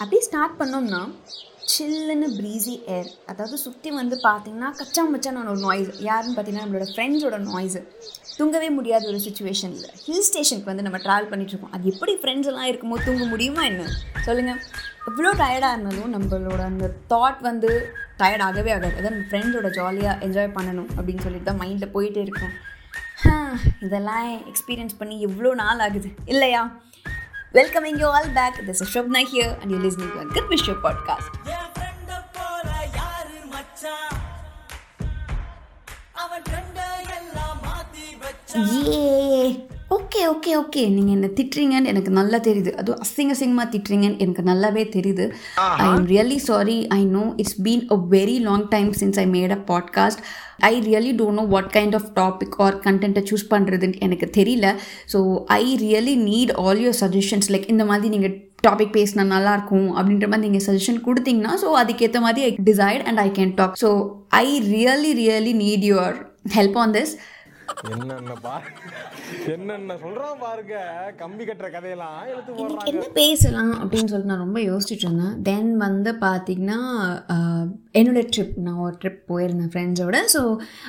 அப்படியே 0.00 0.22
ஸ்டார்ட் 0.22 0.58
பண்ணோம்னா 0.60 1.00
சில்லுன்னு 1.72 2.28
ப்ரீஸி 2.36 2.74
ஏர் 2.94 3.08
அதாவது 3.26 3.56
சுற்றி 3.64 3.90
வந்து 3.90 4.16
பார்த்தீங்கன்னா 4.24 4.68
கச்சா 4.78 5.02
மச்சான 5.04 5.42
ஒரு 5.44 5.60
நாய்ஸ் 5.60 5.90
யாருன்னு 6.00 6.34
பார்த்தீங்கன்னா 6.36 6.64
நம்மளோட 6.64 6.86
ஃப்ரெண்ட்ஸோட 6.92 7.36
நாய்ஸு 7.46 7.80
தூங்கவே 8.38 8.68
முடியாத 8.68 9.04
ஒரு 9.06 9.18
சுச்சுவேஷனில் 9.26 9.90
ஹில் 10.04 10.26
ஸ்டேஷனுக்கு 10.28 10.70
வந்து 10.70 10.82
நம்ம 10.82 10.98
ட்ராவல் 10.98 11.30
பண்ணிகிட்ருக்கோம் 11.32 11.74
அது 11.76 11.90
எப்படி 11.92 12.12
ஃப்ரெண்ட்ஸ் 12.22 12.50
எல்லாம் 12.52 12.68
இருக்கும்போது 12.68 13.04
தூங்க 13.04 13.24
முடியுமா 13.24 13.62
என்ன? 13.62 13.84
சொல்லுங்கள் 14.24 14.60
எவ்வளோ 15.10 15.32
டயர்டாக 15.42 15.74
இருந்தாலும் 15.74 16.12
நம்மளோட 16.14 16.62
அந்த 16.70 16.88
தாட் 17.12 17.40
வந்து 17.40 17.70
டயர்ட் 18.18 18.46
ஆகவே 18.48 18.72
ஆகாது. 18.72 18.94
அதான் 18.98 19.14
நம்ம 19.14 19.28
ஃப்ரெண்ட்ஸோட 19.28 19.70
ஜாலியாக 19.70 20.24
என்ஜாய் 20.26 20.54
பண்ணணும் 20.58 20.90
அப்படின்னு 20.96 21.24
சொல்லிட்டு 21.26 21.48
தான் 21.50 21.60
மைண்டில் 21.62 21.94
போயிட்டே 21.96 22.22
இருக்கும் 22.22 22.54
இதெல்லாம் 23.82 24.26
எக்ஸ்பீரியன்ஸ் 24.50 24.98
பண்ணி 24.98 25.16
எவ்வளோ 25.20 25.50
நாள் 25.54 25.80
ஆகுது? 25.80 26.08
இல்லையா? 26.26 26.62
Welcoming 27.52 27.98
you 27.98 28.06
all 28.06 28.28
back. 28.32 28.64
This 28.64 28.80
is 28.80 28.88
Shobna 28.88 29.26
here, 29.26 29.58
and 29.60 29.72
you're 29.72 29.80
listening 29.80 30.08
to 30.12 30.20
a 30.20 30.24
Good 30.24 30.48
Wish 30.48 30.62
Show 30.62 30.76
podcast. 30.76 31.26
Yeah. 38.54 39.19
Okay 40.20 40.30
okay 40.32 40.52
okay 40.60 40.82
நீங்கள் 40.94 41.14
என்ன 41.16 41.28
திட்டுறீங்கன்னு 41.36 41.90
எனக்கு 41.90 42.10
நல்லா 42.18 42.38
தெரியுது. 42.46 42.70
அதுவும் 42.80 42.98
அசிங்க 43.04 43.34
அசிங்கமாக 43.36 43.68
திட்டுறீங்கன்னு 43.74 44.18
எனக்கு 44.24 44.42
நல்லாவே 44.48 44.82
தெரியுது. 44.96 45.24
I 45.84 45.86
am 45.92 46.04
really 46.10 46.36
sorry 46.48 46.76
I 46.96 46.98
know 47.14 47.22
it's 47.42 47.56
been 47.66 47.84
a 47.94 47.98
very 48.14 48.36
long 48.48 48.66
time 48.74 48.90
since 49.00 49.20
I 49.22 49.24
made 49.36 49.54
a 49.56 49.58
podcast 49.70 50.20
I 50.70 50.72
really 50.88 51.12
don't 51.20 51.40
know 51.40 51.44
what 51.54 51.70
kind 51.76 51.96
of 52.00 52.10
topic 52.20 52.58
or 52.66 52.76
கண்டென்ட்டை 52.86 53.22
சூஸ் 53.30 53.46
பண்ணுறதுன்னு 53.54 54.02
எனக்கு 54.08 54.28
தெரியல. 54.38 54.74
So 55.14 55.18
I 55.60 55.64
really 55.86 56.16
need 56.28 56.54
all 56.64 56.82
your 56.84 57.00
suggestions 57.02 57.50
like 57.54 57.66
இந்த 57.74 57.86
மாதிரி 57.92 58.12
நீங்கள் 58.16 58.36
topic 58.68 58.94
பேசினா 59.00 59.26
நல்லாயிருக்கும் 59.34 59.90
அப்படின்ற 59.98 60.28
மாதிரி 60.30 60.46
நீங்கள் 60.48 60.66
சஜஷன் 60.68 61.02
கொடுத்தீங்கன்னா 61.08 61.54
ஸோ 61.64 61.70
அதுக்கேற்ற 61.82 62.20
மாதிரி 62.28 62.46
I 62.48 62.54
decide 62.70 63.04
and 63.10 63.22
I 63.26 63.28
can 63.40 63.58
talk 63.62 63.82
so 63.84 63.92
I 64.44 64.46
really 64.74 65.12
really 65.24 65.54
need 65.64 65.86
your 65.92 66.16
help 66.58 66.80
on 66.84 66.96
this 66.98 67.14
என்னென்ன 67.90 68.32
பா 68.40 68.54
என்னென்ன 69.52 69.94
சொல்றான் 70.02 70.40
பாருங்க. 70.40 70.74
கம்பி 71.18 71.44
கட்டுற 71.44 71.68
கதையெல்லாம் 71.70 72.16
இன்னைக்கு 72.24 72.52
போடுறாங்க. 72.54 72.88
என்ன 72.90 73.04
பேசலாம் 73.16 73.72
அப்படின்னு 73.76 74.10
சொல்லிட்டு 74.10 74.32
நான் 74.32 74.44
ரொம்ப 74.44 74.60
யோசிச்சுட்டு 74.64 75.06
இருந்தேன். 75.06 75.36
தென் 75.42 75.70
வந்து 75.82 76.10
பார்த்திங்கன்னா 76.22 76.78
ஆஹ், 77.34 77.66
என்னோட 77.94 78.22
ட்ரிப் 78.30 78.56
நான் 78.60 78.82
ஒரு 78.84 78.96
ட்ரிப் 79.00 79.22
போயிருந்தேன் 79.30 79.72
ஃப்ரெண்ட்ஸோட 79.72 80.18
ஸோ 80.34 80.42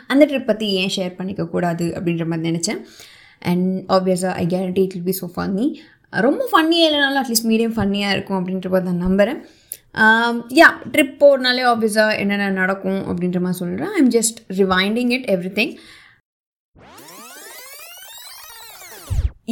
அந்த 0.09 0.25
ட்ரிப் 0.25 0.49
பற்றி 0.49 0.67
ஏன் 0.79 0.93
ஷேர் 0.95 1.17
பண்ணிக்க 1.17 1.45
கூடாது 1.49 1.87
அப்படின்ற 1.95 2.25
மாதிரி 2.27 2.49
நினச்சேன். 2.51 2.81
அண்ட் 3.41 3.67
ஆப்வியஸாக 3.93 4.33
I 4.37 4.47
guarantee 4.49 4.83
it 4.83 4.95
will 4.95 5.07
be 5.07 5.17
so 5.19 5.29
funny 5.35 5.67
ரொம்ப 6.13 6.43
ஃபன்னியாக 6.51 6.87
இல்லைனாலும் 6.87 7.21
அட்லீஸ்ட் 7.21 7.49
மீடியம் 7.49 7.75
ஃபன்னியாக 7.75 8.15
இருக்கும் 8.15 8.39
அப்படின்ற 8.39 8.69
மாதிரி 8.69 8.89
நான் 8.89 9.05
நம்புகிறேன் 9.05 9.39
யா 10.57 10.67
ட்ரிப் 10.91 11.15
போகிறனாலே 11.21 11.63
ஆப்வியஸாக 11.69 12.19
என்னென்ன 12.19 12.51
நடக்கும் 12.59 13.01
அப்படின்ற 13.07 13.39
மாதிரி 13.41 13.59
சொல்கிறேன் 13.59 13.93
I'm 13.97 14.11
just 14.13 14.37
rewinding 14.59 15.11
it 15.15 15.27
everything 15.57 15.73
you 16.75 17.10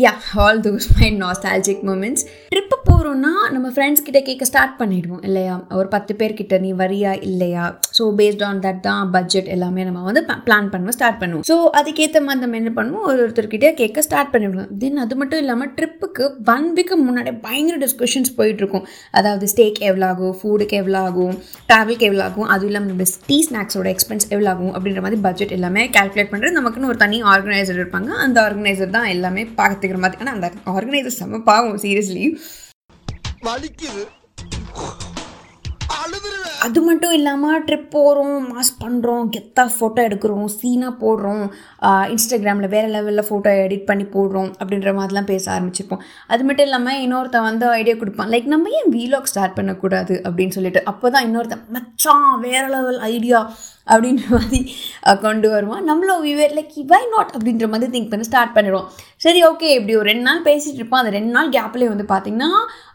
yeah 0.03 0.11
all 0.43 0.59
those 0.65 0.87
my 0.97 1.07
nostalgic 1.21 1.83
moments 1.89 2.23
trip 2.53 2.75
போகிறோன்னா 2.87 3.31
நம்ம 3.53 3.67
ஃப்ரெண்ட்ஸ் 3.75 4.03
கிட்ட 4.07 4.19
கேட்க 4.27 4.43
ஸ்டார்ட் 4.49 4.75
பண்ணிடுவோம் 4.79 5.23
இல்லையா? 5.27 5.53
ஒரு 5.79 5.87
பத்து 5.93 6.11
பேர்கிட்ட 6.19 6.55
நீ 6.65 6.69
வரியா 6.81 7.11
இல்லையா? 7.29 7.63
ஸோ 7.97 8.03
பேஸ்ட் 8.19 8.43
ஆன் 8.47 8.59
தட் 8.65 8.81
தான் 8.87 9.09
பட்ஜெட் 9.15 9.49
எல்லாமே 9.55 9.83
நம்ம 9.87 10.03
வந்து 10.07 10.21
பிளான் 10.47 10.69
பண்ணுவோம் 10.73 10.95
ஸ்டார்ட் 10.97 11.19
பண்ணுவோம். 11.21 11.45
ஸோ 11.49 11.55
அதுக்கேற்ற 11.79 12.19
மாதிரி 12.27 12.43
நம்ம 12.45 12.57
என்ன 12.61 12.71
பண்ணுவோம் 12.77 13.05
ஒரு 13.11 13.19
ஒருத்தர்கிட்ட 13.23 13.69
கேட்க 13.81 14.03
ஸ்டார்ட் 14.07 14.31
பண்ணிவிடுவோம் 14.33 14.69
தென் 14.83 15.01
அது 15.05 15.17
மட்டும் 15.21 15.41
இல்லாமல் 15.43 15.71
ட்ரிப்புக்கு 15.79 16.25
ஒன் 16.55 16.67
வீக்கு 16.77 16.97
முன்னாடி 17.07 17.33
பயங்கர 17.47 17.77
டிஸ்கஷன்ஸ் 17.85 18.31
போயிட்டுருக்கும். 18.39 18.85
அதாவது 19.19 19.47
ஸ்டேக் 19.53 19.81
எவ்வளோ 19.89 20.07
ஆகும் 20.11 20.35
ஃபுட்டுக்கு 20.41 20.77
எவ்வளோ 20.83 21.01
ஆகும் 21.09 21.35
ட்ராவலுக்கு 21.71 22.07
எவ்வளோ 22.09 22.25
ஆகும் 22.29 22.47
அதுவும் 22.55 22.71
இல்லாமல் 22.71 22.91
நம்ம 22.93 23.07
டீ 23.29 23.39
ஸ்நாக்ஸோட 23.49 23.89
எக்ஸ்பென்ஸ் 23.95 24.27
எவ்வளோ 24.33 24.51
ஆகும் 24.53 24.73
அப்படின்ற 24.75 25.03
மாதிரி 25.07 25.21
பட்ஜெட் 25.27 25.55
எல்லாமே 25.59 25.83
கால்குலேட் 25.97 26.31
பண்ணுறது 26.33 26.57
நமக்குன்னு 26.59 26.91
ஒரு 26.93 27.01
தனி 27.05 27.19
ஆர்கனைசர் 27.33 27.81
இருப்பாங்க. 27.81 28.11
அந்த 28.25 28.37
ஆர்கனைசர் 28.47 28.95
தான் 28.97 29.09
எல்லாமே 29.15 29.43
பார்த்துக்கிற 29.89 30.03
மாதிரி 30.05 30.21
ஆனால் 30.23 30.37
அந்த 30.37 30.47
ஆர்கனைசர் 30.77 31.19
செம்ம 31.19 31.43
பாவம் 31.49 31.81
சீரியஸ்லி 31.83 32.23
வலிக்குது. 33.47 34.03
அது 36.65 36.79
மட்டும் 36.87 37.13
இல்லாமல் 37.17 37.61
ட்ரிப் 37.67 37.91
போகிறோம் 37.93 38.39
மாஸ் 38.51 38.71
பண்ணுறோம் 38.81 39.27
கெத்தாக 39.35 39.69
ஃபோட்டோ 39.75 39.99
எடுக்கிறோம் 40.07 40.49
சீனாக 40.55 40.93
போடுறோம் 41.03 41.43
இன்ஸ்டாகிராமில் 42.13 42.71
வேறு 42.73 42.89
லெவலில் 42.95 43.27
ஃபோட்டோ 43.29 43.51
எடிட் 43.63 43.87
பண்ணி 43.89 44.05
போடுறோம் 44.15 44.51
அப்படின்ற 44.59 44.91
மாதிரிலாம் 44.97 45.29
பேச 45.31 45.45
ஆரம்பிச்சிருப்போம். 45.55 46.03
அது 46.33 46.43
மட்டும் 46.47 46.67
இல்லாமல் 46.69 47.01
இன்னொருத்தன் 47.05 47.47
வந்து 47.49 47.65
ஐடியா 47.79 47.95
கொடுப்பான் 48.01 48.31
லைக் 48.35 48.53
நம்ம 48.53 48.75
ஏன் 48.79 48.93
வீலாக் 48.97 49.31
ஸ்டார்ட் 49.33 49.57
பண்ணக்கூடாது 49.59 50.15
அப்படின்னு 50.27 50.57
சொல்லிட்டு 50.57 50.83
அப்போ 50.93 51.09
தான் 51.15 51.27
இன்னொருத்தன் 51.29 51.65
மச்சான் 51.77 52.29
வேறு 52.47 52.69
லெவல் 52.75 53.01
ஐடியா 53.13 53.41
அப்படின்ற 53.93 54.25
மாதிரி 54.35 54.59
கொண்டு 55.23 55.47
வருவான். 55.53 55.85
நம்மளும் 55.89 56.25
விவேர் 56.25 56.53
லைக் 56.57 56.75
வை 56.91 57.03
நாட் 57.13 57.31
அப்படின்ற 57.35 57.67
மாதிரி 57.71 57.91
திங்க் 57.93 58.11
பண்ணி 58.11 58.27
ஸ்டார்ட் 58.27 58.53
பண்ணிடுவோம். 58.57 58.89
சரி 59.25 59.39
ஓகே 59.47 59.69
இப்படி 59.77 59.93
ஒரு 60.01 60.07
ரெண்டு 60.11 60.25
நாள் 60.27 60.43
பேசிகிட்டு 60.49 60.79
இருப்போம். 60.81 61.01
அந்த 61.03 61.13
ரெண்டு 61.17 61.31
நாள் 61.37 61.49
கேப்லேயே 61.55 61.89
வந்து 61.93 62.05
பார்த்தீங்கன்னா 62.11 62.51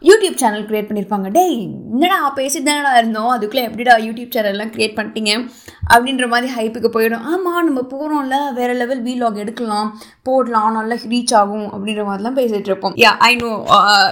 யூடியூப் 0.09 0.39
சேனல் 0.43 0.65
க்ரியேட் 0.69 0.87
பண்ணியிருப்பாங்க 0.89 1.29
டேய் 1.37 1.57
என்னடா 1.95 2.19
பேசிட்டு 2.39 2.69
தானடா 2.69 2.93
இருந்தோம் 3.05 3.31
அதுக்குள்ளே 3.35 3.65
எப்படிடா 3.69 3.95
யூடியூப் 4.07 4.33
சேனல்லாம் 4.35 4.73
க்ரியேட் 4.75 4.97
பண்ணிட்டீங்க? 4.99 5.33
அப்படின்ற 5.93 6.25
மாதிரி 6.33 6.47
ஹைப்புக்கு 6.57 6.89
போயிடும். 6.93 7.25
ஆமாம் 7.31 7.65
நம்ம 7.67 7.81
போகிறோம்ல 7.93 8.37
வேறு 8.59 8.75
லெவல் 8.81 9.01
வீலாக் 9.07 9.41
எடுக்கலாம். 9.43 9.89
போடலாம். 10.27 10.75
நல்லா 10.77 10.95
ரீச் 11.11 11.33
ஆகும். 11.39 11.67
அப்படின்ற 11.73 12.03
மாதிரிலாம் 12.07 12.37
பேசிகிட்டு 12.39 12.69
இருப்போம். 12.71 12.93
Yeah 13.03 13.11
I 13.29 13.31
know 13.41 13.49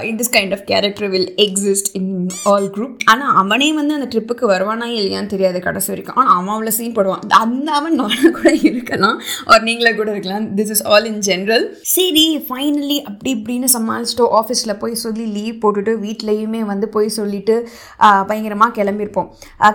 in 0.09 0.19
this 0.19 0.33
kind 0.35 0.53
of 0.57 0.65
character 0.71 1.09
will 1.13 1.29
exist 1.45 1.89
in 1.99 2.11
all 2.51 2.67
group 2.75 2.93
ஆனால் 3.13 3.33
அவனே 3.41 3.69
வந்து 3.79 3.95
அந்த 3.97 4.07
ட்ரிப்புக்கு 4.13 4.45
வருவானா 4.53 4.87
இல்லையான்னு 4.97 5.31
தெரியாது 5.33 5.61
கடைசி 5.67 5.89
வரைக்கும். 5.93 6.17
ஆனால் 6.21 6.33
அவன் 6.37 6.53
அவ்வளோ 6.55 6.73
சீன் 6.77 6.95
போடுவான். 6.97 7.23
அந்த 7.43 7.67
அவன் 7.79 7.97
நானாக 8.01 8.31
கூட 8.37 8.51
இருக்கலாம். 8.71 9.17
ஒரு 9.51 9.61
நீங்களே 9.69 9.93
கூட 10.01 10.09
இருக்கலாம். 10.15 10.45
This 10.59 10.73
is 10.75 10.83
all 10.93 11.09
in 11.11 11.21
general 11.29 11.65
சரி 11.95 12.27
ஃபைனலி 12.49 12.99
அப்படி 13.09 13.31
இப்படின்னு 13.37 13.69
சமாளிச்சிட்டோம் 13.77 14.35
ஆஃபீஸில் 14.41 14.79
போய் 14.83 15.01
சொல்லி 15.05 15.27
லீவ் 15.37 15.57
போட்டுட்டு 15.63 15.95
வீட்லேயுமே 16.05 16.63
வந்து 16.71 16.89
போய் 16.95 17.09
சொல்லிட்டு 17.19 17.57
uh, 18.05 18.21
பயங்கரமாக 18.29 18.71
கிளம்பியிருப்போம். 18.83 19.29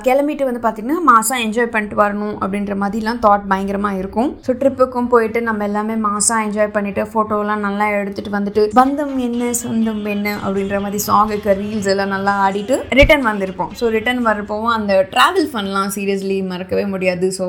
கிளம்பிட்டு 0.08 0.48
வந்து 0.50 0.64
பார்த்திங்கன்னா 0.64 1.00
மாதம் 1.10 1.42
என்ஜாய் 1.46 1.72
பண்ணிட்டு 1.74 1.98
வரணும் 2.04 2.36
அப்படின்ற 2.42 2.74
மாதிரிலாம் 2.84 3.20
தாட் 3.26 3.44
பயங்கரமாக 3.52 4.00
இருக்கும். 4.02 4.30
ஸோ 4.46 4.50
ட்ரிப்புக்கும் 4.62 5.10
போயிட்டு 5.12 5.40
நம்ம 5.48 5.66
எல்லாமே 5.70 5.94
மாதம் 6.08 6.42
என்ஜாய் 6.46 6.74
பண்ணிவிட்டு 6.76 7.04
ஃபோட்டோலாம் 7.12 7.64
நல்லா 7.66 7.86
எடுத்துகிட்டு 7.98 8.36
வந்துட்டு 8.36 8.62
பந்தம் 8.80 9.14
என்ன 9.26 9.50
சொந்தம் 9.62 10.04
என்ன? 10.14 10.28
அப்படின்ற 10.44 10.78
மாதிரி 10.84 11.00
சாங்குக்கு 11.08 11.56
ரீல்ஸ் 11.60 11.90
எல்லாம் 11.92 12.14
நல்லா 12.14 12.34
ஆடிட்டு 12.46 12.76
ரிட்டர்ன் 12.98 13.28
வந்திருப்போம். 13.30 13.72
ஸோ 13.80 13.86
ரிட்டர்ன் 13.96 14.22
வரப்போவும் 14.30 14.74
அந்த 14.76 14.94
ட்ராவல் 15.12 15.50
ஃபன்லாம் 15.52 15.92
சீரியஸ்லி 15.96 16.38
மறக்கவே 16.52 16.86
முடியாது. 16.94 17.28
ஸோ 17.38 17.46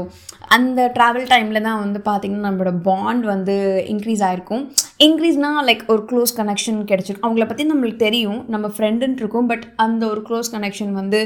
அந்த 0.58 0.81
ட்ராவல் 0.96 1.28
டைமில் 1.34 1.66
தான் 1.68 1.81
வந்து 1.84 2.00
பார்த்திங்கன்னா 2.09 2.48
நம்மளோட 2.48 2.72
பாண்ட் 2.88 3.25
வந்து 3.34 3.56
இன்க்ரீஸ் 3.94 4.24
ஆகிருக்கும் 4.28 4.64
இன்க்ரீஸ்னால் 5.06 5.66
லைக் 5.68 5.84
ஒரு 5.94 6.02
க்ளோஸ் 6.08 6.32
கனெக்ஷன் 6.40 6.80
கிடச்சிருக்கும். 6.90 7.28
அவங்கள 7.28 7.46
பற்றி 7.50 7.64
நம்மளுக்கு 7.70 8.02
தெரியும். 8.06 8.40
நம்ம 8.54 8.72
ஃப்ரெண்டுன்னு 8.76 9.22
இருக்கும். 9.22 9.48
பட் 9.52 9.64
அந்த 9.84 10.02
ஒரு 10.14 10.22
க்ளோஸ் 10.28 10.52
கனெக்ஷன் 10.56 10.92
வந்து 11.00 11.20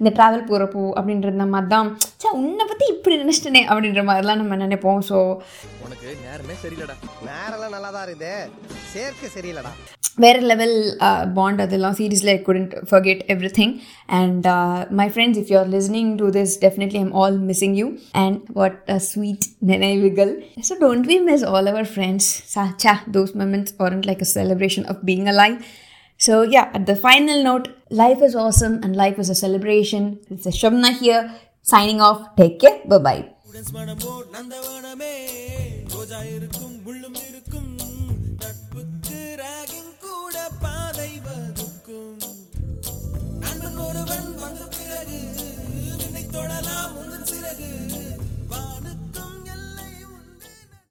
இந்த 0.00 0.10
ட்ராவல் 0.16 0.46
போகிறப்போ 0.48 0.82
அப்படின்ற 0.98 1.46
மாதிரி 1.54 1.70
தான் 1.74 1.90
சே 2.22 2.34
உன்னை 2.40 2.66
பற்றி 2.72 2.86
இப்படி 2.94 3.18
நினச்சிட்டனே 3.22 3.62
அப்படின்ற 3.70 4.04
மாதிரிலாம் 4.10 4.42
நம்ம 4.42 4.58
நினைப்போம். 4.64 5.00
ஸோ 5.10 5.18
உனக்கு 5.86 6.08
நேரமே 6.26 6.56
சரியில்லடா. 6.64 6.96
நேரெல்லாம் 7.30 7.74
நல்லா 7.76 7.92
தான் 7.98 8.06
இருக்குது. 8.08 8.34
சேர்க்க 8.94 9.34
சரியில்லடா. 9.38 9.74
வேறு 10.23 10.41
லெவல் 10.51 10.75
பாண்ட் 11.33 11.61
அதெல்லாம் 11.63 11.95
seriously 11.99 12.31
I 12.33 12.37
couldn't 12.47 12.73
forget 12.89 13.21
everything 13.57 13.73
and 14.19 14.45
my 14.99 15.07
friends 15.13 15.39
if 15.41 15.49
you 15.53 15.57
are 15.61 15.71
listening 15.77 16.11
to 16.21 16.27
this 16.37 16.53
definitely 16.65 16.99
I'm 17.05 17.13
all 17.21 17.37
missing 17.49 17.75
you 17.81 17.87
and 18.23 18.37
what 18.59 18.77
a 18.95 18.99
sweet 19.09 19.47
நினைவுகள் 19.73 20.33
so 20.69 20.75
don't 20.85 21.07
we 21.11 21.17
miss 21.29 21.45
all 21.53 21.69
our 21.73 21.89
friends 21.93 22.29
so 22.55 22.65
those 23.17 23.33
moments 23.41 23.71
aren't 23.85 24.05
like 24.11 24.21
a 24.21 24.29
celebration 24.37 24.85
of 24.91 24.97
being 25.09 25.27
alive 25.33 25.57
so 26.19 26.33
yeah 26.55 26.67
at 26.77 26.85
the 26.85 26.97
final 27.07 27.39
note 27.49 27.65
life 28.03 28.21
is 28.27 28.35
awesome 28.45 28.75
and 28.83 28.95
life 29.03 29.17
is 29.23 29.29
a 29.29 29.39
celebration 29.45 30.03
it's 30.33 30.47
a 30.53 30.55
shabna 30.61 30.91
here 31.01 31.23
signing 31.65 32.01
off 32.01 32.19
take 32.41 32.57
care 32.65 32.77
bye 32.93 33.03
bye 33.09 33.21
உடன் 33.49 33.69
மனமோ 33.75 34.13
நந்தவனமே 34.33 35.11
ரோஜா 35.93 36.19
இருக்கும் 36.37 36.73
முள்ளும் 36.85 37.17
things. 41.90 42.29